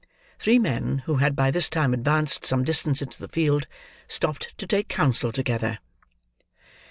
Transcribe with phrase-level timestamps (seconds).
[0.39, 3.67] Three men, who had by this time advanced some distance into the field,
[4.07, 5.77] stopped to take counsel together.